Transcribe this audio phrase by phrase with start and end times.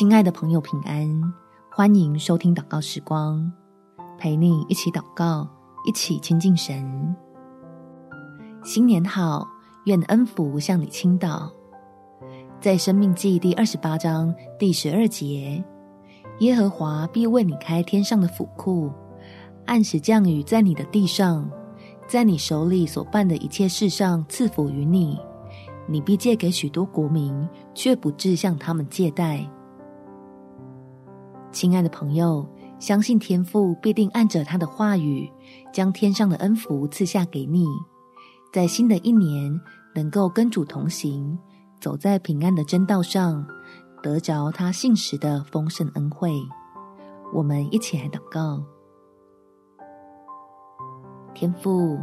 [0.00, 1.34] 亲爱的朋友，平安！
[1.70, 3.52] 欢迎收听祷告时光，
[4.16, 5.46] 陪你一起祷告，
[5.86, 7.14] 一起亲近神。
[8.64, 9.46] 新年好，
[9.84, 11.52] 愿恩福向你倾倒。
[12.62, 15.62] 在生命记第二十八章第十二节，
[16.38, 18.90] 耶和华必为你开天上的府库，
[19.66, 21.46] 按时降雨在你的地上，
[22.08, 25.20] 在你手里所办的一切事上赐福于你。
[25.86, 29.46] 你必借给许多国民，却不至向他们借贷。
[31.60, 35.30] 亲爱的朋友，相信天父必定按着他的话语，
[35.70, 37.66] 将天上的恩福赐下给你，
[38.50, 39.60] 在新的一年
[39.94, 41.38] 能够跟主同行，
[41.78, 43.46] 走在平安的真道上，
[44.02, 46.32] 得着他信实的丰盛恩惠。
[47.30, 48.64] 我们一起来祷告：
[51.34, 51.98] 天父，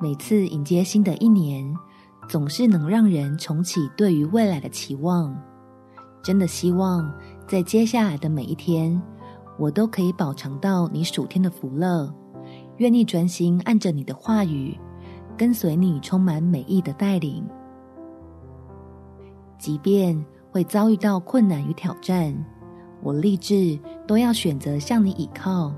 [0.00, 1.76] 每次迎接新的一年，
[2.26, 5.38] 总是能让人重启对于未来的期望。
[6.22, 7.14] 真的希望
[7.46, 9.00] 在接下来的每一天，
[9.58, 12.12] 我都可以饱尝到你属天的福乐，
[12.78, 14.78] 愿意专心按着你的话语，
[15.36, 17.44] 跟随你充满美意的带领。
[19.58, 22.34] 即便会遭遇到困难与挑战，
[23.02, 25.72] 我立志都要选择向你倚靠。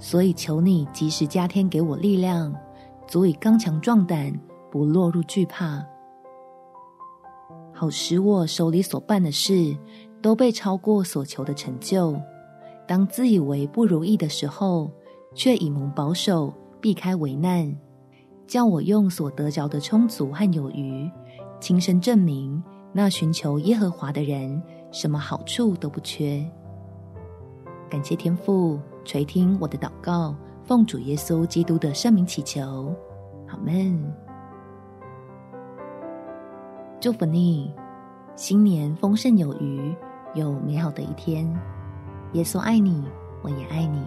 [0.00, 2.54] 所以求你及时加添给我力量，
[3.06, 4.32] 足以刚强壮胆，
[4.70, 5.84] 不落入惧怕。
[7.72, 9.76] 好使我手里所办的事
[10.20, 12.20] 都被超过所求的成就。
[12.86, 14.90] 当自以为不如意的时候，
[15.34, 17.74] 却以蒙保守，避开危难，
[18.46, 21.10] 叫我用所得着的充足和有余，
[21.60, 26.42] 亲身证明那寻求耶和华的人，什么好处都不缺。
[27.90, 32.94] 感谢天父垂听我的祷告，奉主耶稣基督的圣名祈求，
[33.48, 34.02] 阿们。
[37.00, 37.72] 祝福你，
[38.34, 39.94] 新年丰盛有余，
[40.34, 41.46] 有美好的一天。
[42.34, 43.04] 耶稣爱你，
[43.42, 44.02] 我也爱你。